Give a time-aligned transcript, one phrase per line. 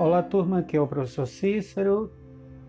[0.00, 2.10] Olá, turma, aqui é o professor Cícero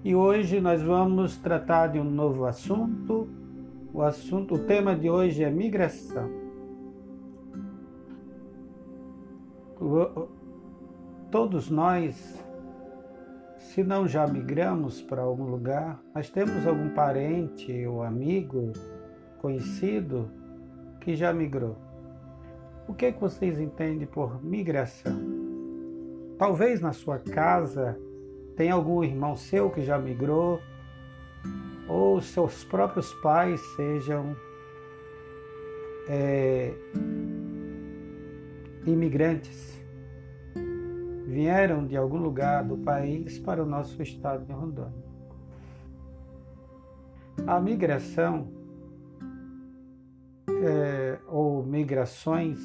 [0.03, 3.25] e hoje nós vamos tratar de um novo assunto.
[3.93, 6.29] O assunto, o tema de hoje é migração.
[11.31, 12.37] Todos nós,
[13.59, 18.73] se não já migramos para algum lugar, mas temos algum parente ou amigo
[19.39, 20.29] conhecido
[20.99, 21.77] que já migrou.
[22.89, 25.40] O que, é que vocês entendem por migração?
[26.41, 27.95] Talvez na sua casa
[28.57, 30.59] tenha algum irmão seu que já migrou,
[31.87, 34.35] ou seus próprios pais sejam
[36.09, 36.73] é,
[38.87, 39.79] imigrantes,
[41.27, 45.05] vieram de algum lugar do país para o nosso estado de Rondônia.
[47.45, 48.47] A migração,
[50.49, 52.59] é, ou migrações,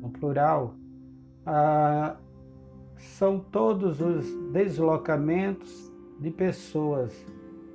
[0.00, 0.76] no plural,
[1.44, 2.16] a,
[2.98, 7.14] são todos os deslocamentos de pessoas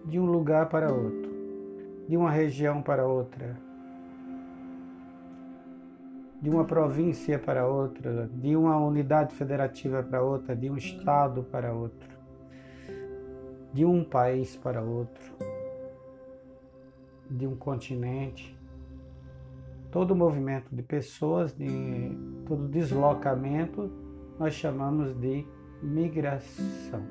[0.05, 1.31] de um lugar para outro,
[2.07, 3.57] de uma região para outra,
[6.41, 11.73] de uma província para outra, de uma unidade federativa para outra, de um estado para
[11.73, 12.09] outro,
[13.71, 15.33] de um país para outro,
[17.29, 18.53] de um continente.
[19.89, 24.02] Todo movimento de pessoas, de todo deslocamento
[24.39, 25.45] nós chamamos de
[25.81, 27.03] migração.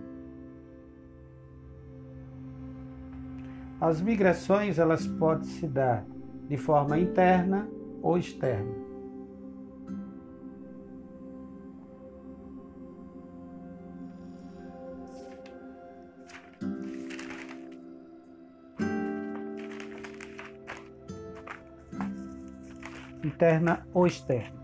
[3.81, 6.07] As migrações elas podem se dar
[6.49, 7.69] de forma interna
[8.01, 8.83] ou externa.
[23.25, 24.62] Interna ou externa.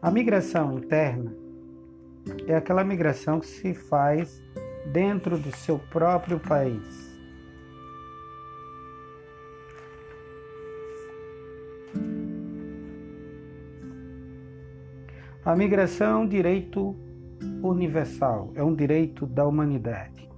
[0.00, 1.34] A migração interna
[2.46, 4.40] é aquela migração que se faz
[4.92, 7.18] dentro do seu próprio país.
[15.44, 16.94] A migração é um direito
[17.60, 20.28] universal, é um direito da humanidade.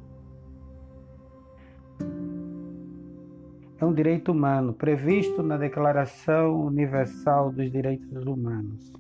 [3.79, 8.91] É um direito humano previsto na Declaração Universal dos Direitos Humanos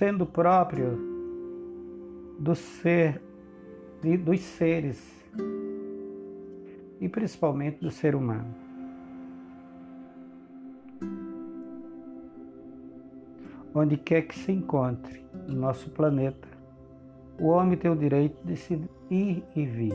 [0.00, 0.98] sendo próprio
[2.38, 3.20] do ser
[4.02, 4.98] e dos seres
[6.98, 8.54] e principalmente do ser humano.
[13.74, 16.48] Onde quer que se encontre no nosso planeta,
[17.38, 18.80] o homem tem o direito de se
[19.10, 19.94] ir e vir,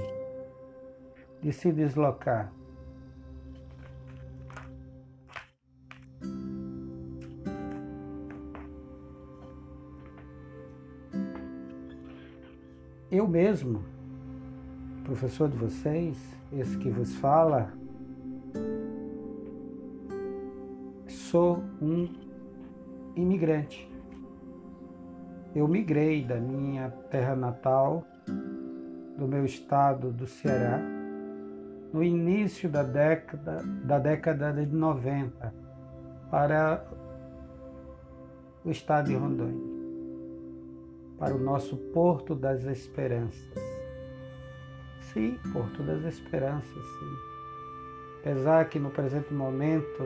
[1.42, 2.54] de se deslocar,
[13.16, 13.82] Eu mesmo,
[15.06, 16.18] professor de vocês,
[16.52, 17.72] esse que vos fala,
[21.08, 22.10] sou um
[23.16, 23.90] imigrante.
[25.56, 28.06] Eu migrei da minha terra natal,
[29.18, 30.82] do meu estado do Ceará,
[31.94, 35.54] no início da década, da década de 90,
[36.30, 36.86] para
[38.66, 39.75] o estado de Rondônia
[41.18, 43.64] para o nosso Porto das Esperanças.
[45.14, 47.36] Sim, Porto das Esperanças, sim.
[48.20, 50.04] Apesar que no presente momento,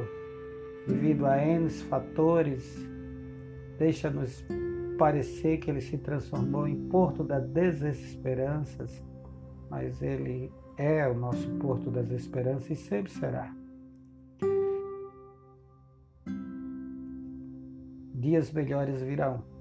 [0.87, 2.77] devido a N fatores,
[3.77, 4.45] deixa-nos
[4.97, 9.01] parecer que ele se transformou em Porto das Desesperanças,
[9.69, 13.55] mas ele é o nosso Porto das Esperanças e sempre será.
[18.13, 19.58] Dias melhores virão.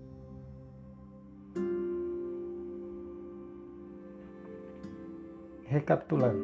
[5.68, 6.42] Recapitulando,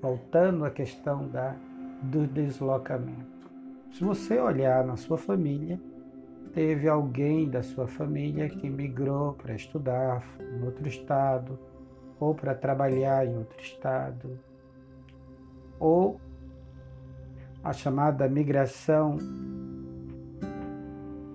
[0.00, 1.56] voltando à questão da,
[2.02, 3.48] do deslocamento.
[3.92, 5.80] Se você olhar na sua família,
[6.52, 11.58] teve alguém da sua família que migrou para estudar em outro estado,
[12.20, 14.38] ou para trabalhar em outro estado,
[15.78, 16.20] ou
[17.62, 19.16] a chamada migração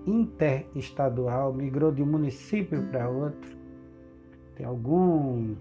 [0.06, 3.56] interestadual, migrou de um município para outro.
[4.54, 5.56] Tem algum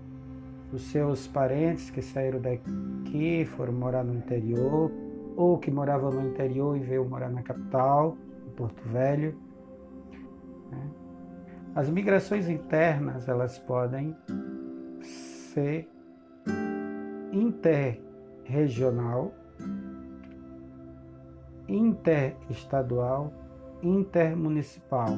[0.73, 4.91] os seus parentes que saíram daqui, foram morar no interior,
[5.35, 8.17] ou que moravam no interior e veio morar na capital,
[8.47, 9.37] em Porto Velho.
[10.71, 10.89] Né?
[11.75, 14.15] As migrações internas, elas podem
[15.53, 15.87] ser
[17.31, 19.31] interregional,
[21.67, 23.31] interestadual,
[23.81, 25.09] intermunicipal.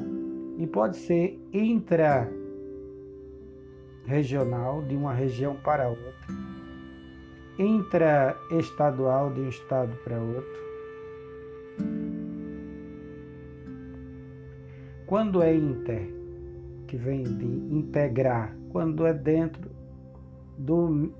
[0.58, 2.26] e pode ser intra
[4.06, 6.34] regional de uma região para outra,
[7.58, 10.66] intraestadual de um estado para outro.
[15.06, 16.08] Quando é inter,
[16.86, 19.70] que vem de integrar, quando é dentro
[20.56, 21.12] do,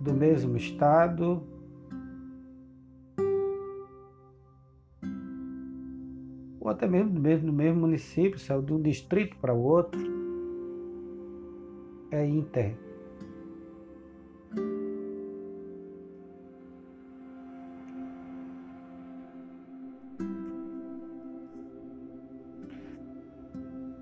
[0.00, 1.42] do mesmo estado,
[6.60, 10.21] ou até mesmo do mesmo, do mesmo município, saiu de um distrito para o outro,
[12.12, 12.76] é inter.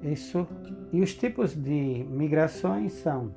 [0.02, 0.46] Isso.
[0.92, 3.32] E os tipos de migrações são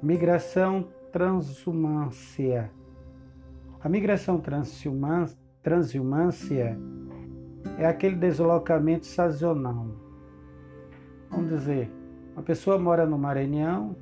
[0.00, 2.70] migração transhumância.
[3.80, 4.40] A migração
[5.62, 6.78] transhumância
[7.78, 9.88] é aquele deslocamento sazonal.
[11.30, 11.90] Vamos dizer,
[12.38, 13.96] uma pessoa mora no Maranhão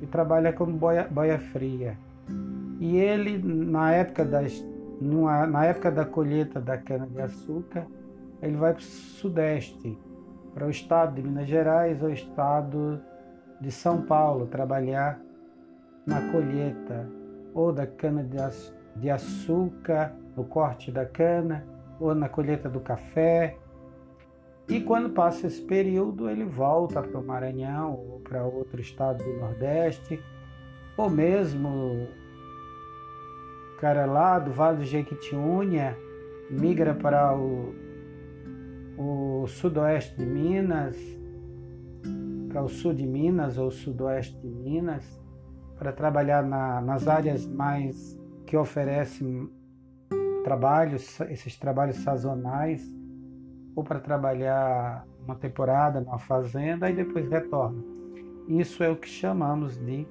[0.00, 1.98] e trabalha como boia, boia fria.
[2.78, 4.64] E ele, na época, das,
[5.00, 7.88] numa, na época da colheita da cana-de-açúcar,
[8.40, 9.98] ele vai para o Sudeste,
[10.54, 13.00] para o estado de Minas Gerais ou estado
[13.60, 15.18] de São Paulo, trabalhar
[16.06, 17.10] na colheita
[17.52, 21.64] ou da cana-de-açúcar, no corte da cana,
[21.98, 23.56] ou na colheita do café.
[24.68, 29.38] E quando passa esse período, ele volta para o Maranhão ou para outro estado do
[29.38, 30.22] Nordeste,
[30.96, 32.08] ou mesmo
[33.82, 35.96] cara lá do Vale do Jequitinhonha
[36.48, 37.74] migra para o,
[38.96, 40.96] o sudoeste de Minas,
[42.48, 45.20] para o sul de Minas ou sudoeste de Minas,
[45.76, 48.16] para trabalhar na, nas áreas mais
[48.46, 49.50] que oferecem
[50.44, 52.82] trabalhos, esses trabalhos sazonais,
[53.74, 57.82] ou para trabalhar uma temporada numa fazenda e depois retorna.
[58.48, 60.06] Isso é o que chamamos de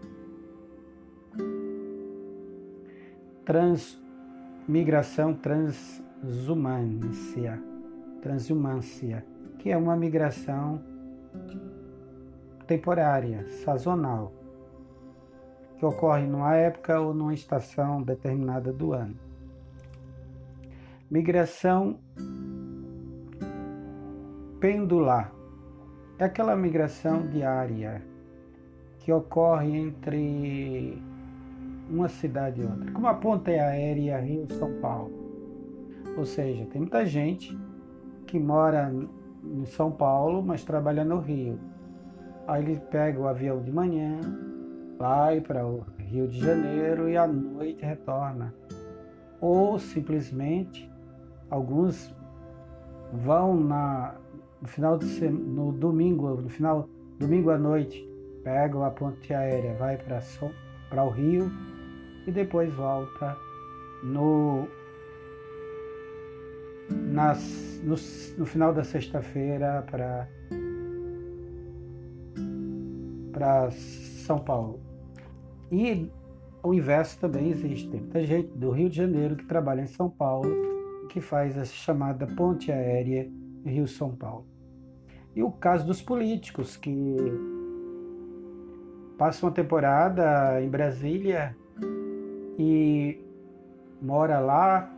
[3.46, 7.62] transmigração transhumância,
[8.22, 9.26] transhumância,
[9.60, 10.82] que é uma migração
[12.66, 14.34] temporária, sazonal,
[15.78, 19.20] que ocorre numa época ou numa estação determinada do ano.
[21.10, 22.00] Migração
[24.62, 25.34] pendular
[26.18, 28.02] é aquela migração diária
[29.00, 31.04] que ocorre entre
[31.90, 35.12] uma cidade e outra, como a ponte aérea Rio-São Paulo.
[36.16, 37.58] Ou seja, tem muita gente
[38.26, 38.94] que mora
[39.44, 41.60] em São Paulo, mas trabalha no Rio.
[42.48, 44.22] Aí ele pega o avião de manhã,
[44.98, 48.54] vai para o Rio de Janeiro e à noite retorna.
[49.42, 50.92] Ou simplesmente
[51.52, 52.16] Alguns
[53.12, 54.16] vão na,
[54.62, 56.88] no final de no domingo, no final
[57.18, 58.08] domingo à noite,
[58.44, 61.52] pegam a ponte aérea, vai para o Rio
[62.28, 63.36] e depois volta
[64.04, 64.68] no
[66.90, 67.96] nas, no,
[68.38, 70.28] no final da sexta-feira para
[73.32, 74.80] para São Paulo.
[75.72, 76.12] E
[76.62, 77.90] o inverso também existe.
[77.90, 80.52] Tem muita gente do Rio de Janeiro que trabalha em São Paulo
[81.10, 83.30] que faz a chamada ponte aérea
[83.66, 84.46] Rio-São Paulo.
[85.36, 87.16] E o caso dos políticos que
[89.18, 91.56] passam uma temporada em Brasília
[92.58, 93.20] e
[94.02, 94.92] mora lá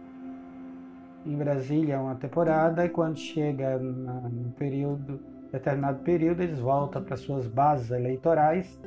[1.25, 5.19] em Brasília uma temporada e quando chega no período
[5.51, 8.79] determinado período eles voltam para suas bases eleitorais,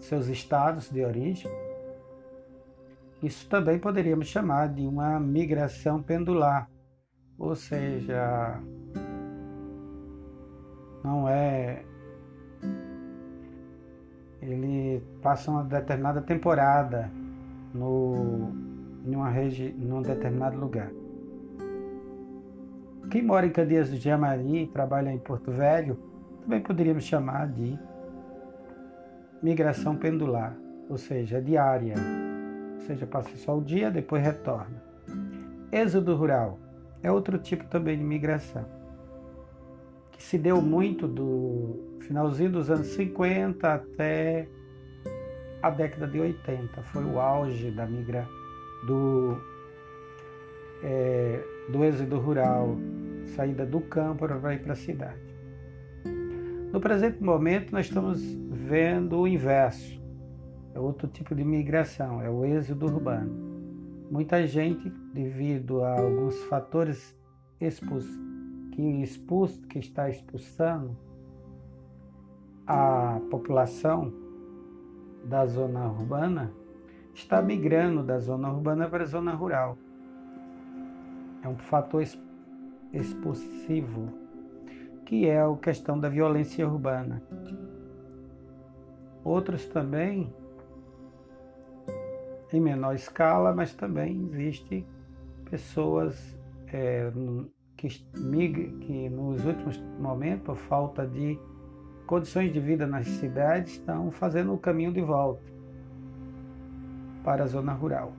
[0.00, 1.50] seus estados de origem
[3.22, 6.68] isso também poderíamos chamar de uma migração pendular,
[7.42, 8.60] ou seja,
[11.02, 11.82] não é.
[14.40, 17.10] Ele passa uma determinada temporada
[17.74, 18.52] no,
[19.04, 20.90] em uma regi, num determinado lugar.
[23.10, 25.98] Quem mora em Candeias do Jamari e trabalha em Porto Velho,
[26.42, 27.76] também poderíamos chamar de
[29.42, 30.56] migração pendular,
[30.88, 31.96] ou seja, diária
[32.86, 34.82] seja, passa só o dia, depois retorna.
[35.70, 36.58] Êxodo rural
[37.02, 38.64] é outro tipo também de migração,
[40.12, 44.48] que se deu muito do finalzinho dos anos 50 até
[45.62, 46.82] a década de 80.
[46.84, 48.26] Foi o auge da migra
[48.86, 49.36] do,
[50.82, 52.76] é, do êxodo rural,
[53.36, 55.32] saída do campo para ir para a cidade.
[56.72, 60.02] No presente momento, nós estamos vendo o inverso
[60.74, 63.51] é outro tipo de migração, é o êxodo urbano.
[64.12, 67.18] Muita gente, devido a alguns fatores
[67.58, 68.06] expos,
[68.72, 70.94] que, expulso, que está expulsando
[72.66, 74.12] a população
[75.24, 76.52] da zona urbana
[77.14, 79.78] está migrando da zona urbana para a zona rural.
[81.42, 82.04] É um fator
[82.92, 84.12] expulsivo,
[85.06, 87.22] que é a questão da violência urbana.
[89.24, 90.30] Outros também,
[92.56, 94.86] em menor escala, mas também existe
[95.50, 96.38] pessoas
[96.72, 97.10] é,
[97.76, 101.38] que, que nos últimos momentos, por falta de
[102.06, 105.42] condições de vida nas cidades, estão fazendo o caminho de volta
[107.24, 108.12] para a zona rural.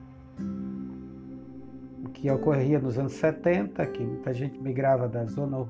[2.06, 5.66] O que ocorria nos anos 70, que muita gente migrava da zona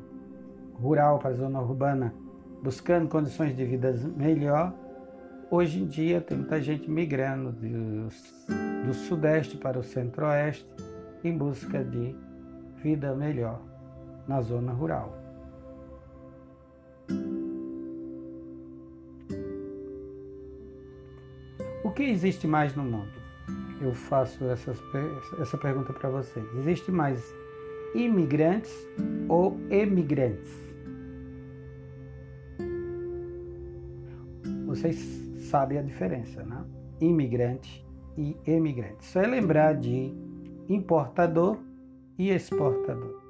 [0.75, 2.13] rural para a zona urbana
[2.62, 4.74] buscando condições de vida melhor,
[5.53, 8.07] hoje em dia tem muita gente migrando do,
[8.88, 10.67] do sudeste para o centro-oeste
[11.24, 12.15] em busca de
[12.81, 13.62] vida melhor
[14.27, 15.15] na zona rural.
[21.83, 23.13] O que existe mais no mundo?
[23.79, 24.81] Eu faço essas,
[25.39, 26.45] essa pergunta para vocês.
[26.57, 27.24] Existe mais
[27.93, 28.74] imigrantes
[29.29, 30.51] ou emigrantes?
[34.65, 35.23] Vocês
[35.53, 36.65] sabem a diferença, né?
[37.00, 37.86] Imigrante
[38.17, 39.05] e emigrante.
[39.05, 40.12] Só é lembrar de
[40.67, 41.60] importador
[42.17, 43.22] e exportador.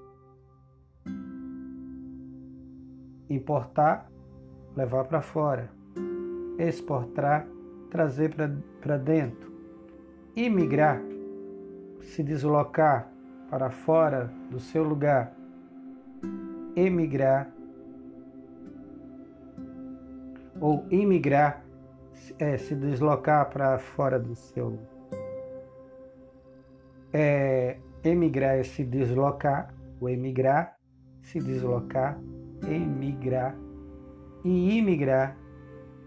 [3.30, 4.10] Importar,
[4.74, 5.70] levar para fora.
[6.58, 7.46] Exportar,
[7.90, 8.34] trazer
[8.80, 9.52] para dentro.
[10.34, 11.02] Imigrar,
[12.04, 13.12] se deslocar
[13.50, 15.36] para fora do seu lugar.
[16.74, 17.52] Emigrar
[20.62, 21.63] ou imigrar,
[22.38, 24.80] é, se deslocar para fora do seu.
[27.12, 30.78] É, emigrar é se deslocar, o emigrar,
[31.22, 32.20] se deslocar,
[32.68, 33.56] emigrar
[34.44, 35.38] e imigrar,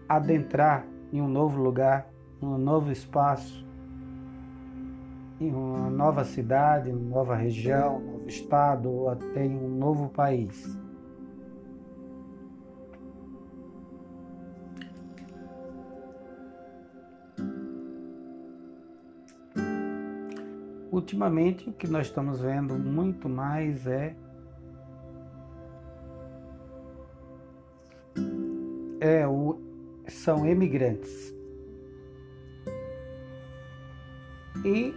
[0.07, 2.09] adentrar em um novo lugar,
[2.41, 3.65] um novo espaço,
[5.39, 10.09] em uma nova cidade, uma nova região, um novo estado ou até em um novo
[10.09, 10.77] país.
[20.91, 24.15] Ultimamente, o que nós estamos vendo muito mais é
[28.99, 29.59] é o
[30.07, 31.33] são emigrantes.
[34.65, 34.93] E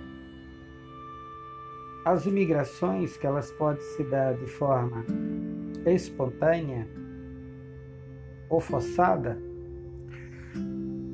[2.04, 5.04] as imigrações, que elas podem se dar de forma
[5.86, 6.88] espontânea
[8.48, 9.38] ou forçada,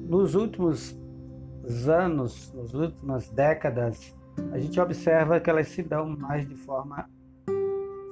[0.09, 0.97] nos últimos
[1.88, 4.15] anos, nas últimas décadas,
[4.52, 7.09] a gente observa que elas se dão mais de forma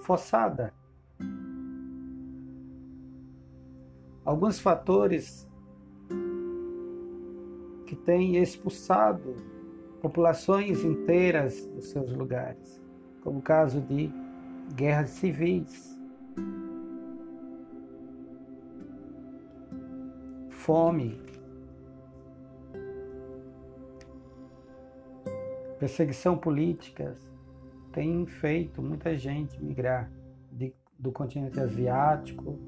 [0.03, 0.73] forçada.
[4.25, 5.49] Alguns fatores
[7.87, 9.37] que têm expulsado
[10.01, 12.81] populações inteiras dos seus lugares,
[13.23, 14.11] como o caso de
[14.75, 15.99] guerras civis,
[20.51, 21.21] fome,
[25.79, 27.15] Perseguição política
[27.93, 30.11] tem feito muita gente migrar
[30.51, 32.59] de, do continente asiático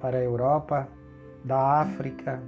[0.00, 0.88] para a Europa,
[1.44, 2.42] da África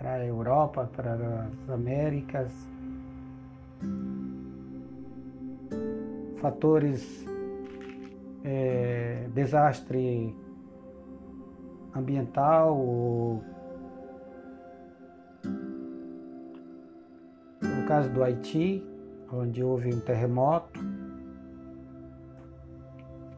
[0.00, 2.50] para a Europa, para as Américas.
[6.40, 7.26] Fatores,
[8.42, 10.34] é, desastre
[11.94, 13.44] ambiental ou
[17.90, 18.86] caso do Haiti,
[19.32, 20.78] onde houve um terremoto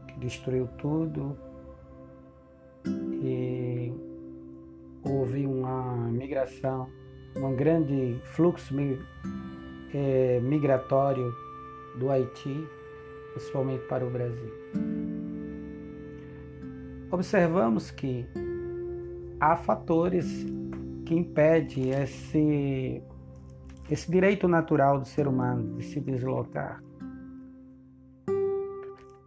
[0.07, 1.35] que destruiu tudo
[2.85, 3.91] e
[5.03, 6.87] houve uma migração,
[7.35, 8.75] um grande fluxo
[9.91, 11.33] é, migratório
[11.97, 12.63] do Haiti,
[13.31, 14.53] principalmente para o Brasil.
[17.09, 18.23] Observamos que
[19.39, 20.45] há fatores
[21.07, 23.01] que impedem esse
[23.93, 26.81] esse direito natural do ser humano de se deslocar.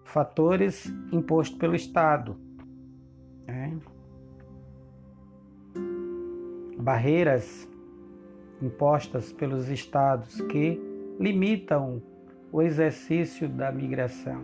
[0.02, 2.36] Fatores impostos pelo Estado.
[3.46, 3.78] Né?
[6.76, 7.68] Barreiras
[8.60, 10.80] impostas pelos Estados que
[11.20, 12.02] limitam
[12.50, 14.42] o exercício da migração.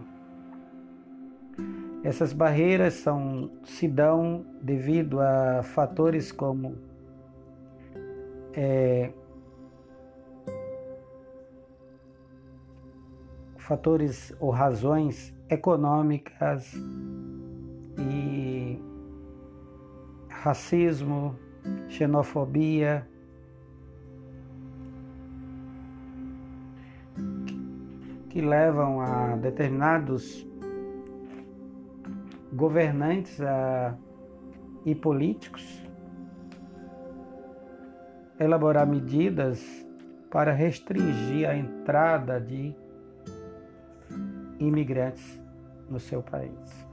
[2.04, 6.78] Essas barreiras são, se dão devido a fatores como
[8.54, 9.12] é,
[13.72, 16.74] fatores ou razões econômicas
[17.98, 18.78] e
[20.28, 21.34] racismo,
[21.88, 23.08] xenofobia,
[28.28, 30.46] que levam a determinados
[32.52, 33.96] governantes a,
[34.84, 35.82] e políticos
[38.38, 39.64] elaborar medidas
[40.30, 42.81] para restringir a entrada de
[44.66, 45.40] imigrantes
[45.88, 46.86] no seu país.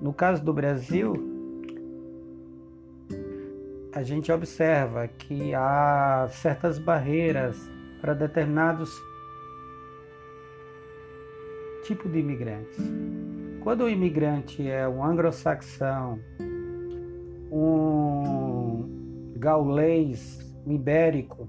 [0.00, 1.14] No caso do Brasil,
[3.92, 7.56] a gente observa que há certas barreiras
[8.00, 8.90] para determinados
[11.84, 12.76] tipos de imigrantes.
[13.62, 16.18] Quando o imigrante é um anglo-saxão,
[17.50, 21.48] um gaulês, um ibérico,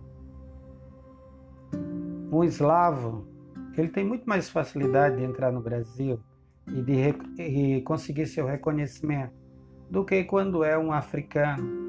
[2.31, 3.27] um eslavo,
[3.77, 6.20] ele tem muito mais facilidade de entrar no Brasil
[6.67, 9.34] e de e conseguir seu reconhecimento
[9.89, 11.86] do que quando é um africano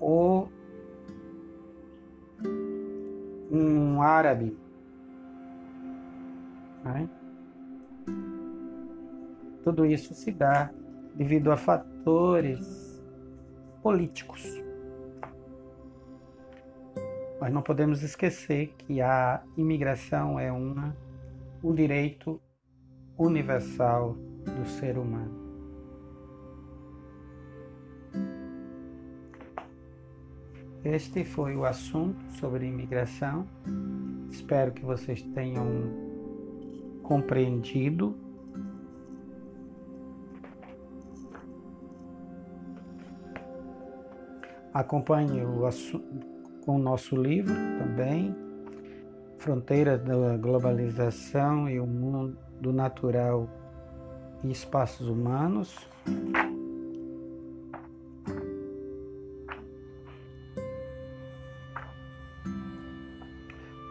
[0.00, 0.50] ou
[3.50, 4.56] um árabe.
[6.84, 7.08] Né?
[9.64, 10.70] Tudo isso se dá
[11.14, 13.02] devido a fatores
[13.82, 14.67] políticos.
[17.40, 20.96] Mas não podemos esquecer que a imigração é uma,
[21.62, 22.40] um direito
[23.16, 24.14] universal
[24.44, 25.46] do ser humano.
[30.84, 33.46] Este foi o assunto sobre imigração.
[34.30, 35.66] Espero que vocês tenham
[37.02, 38.16] compreendido.
[44.72, 46.37] Acompanhe o assunto
[46.68, 48.36] com o nosso livro também,
[49.38, 52.36] Fronteiras da Globalização e o Mundo
[52.70, 53.48] Natural
[54.44, 55.74] e Espaços Humanos.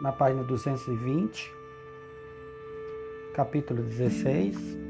[0.00, 1.52] Na página 220,
[3.34, 4.87] capítulo 16.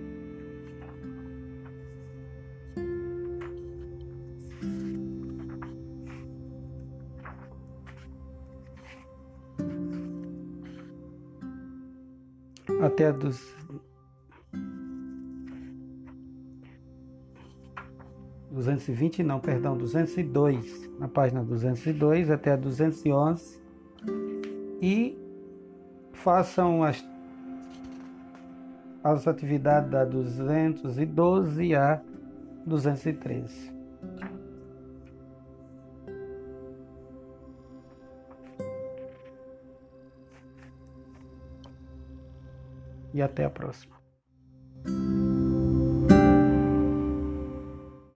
[12.99, 13.55] Até dos
[18.51, 23.05] duzentos e vinte não, perdão, duzentos e dois na página duzentos e dois até duzentos
[23.05, 23.63] e onze.
[24.83, 25.17] E
[26.13, 27.07] façam as
[29.05, 32.03] as atividades da duzentos e doze a
[32.67, 33.78] duzentos e treze
[43.19, 43.98] e até a próxima.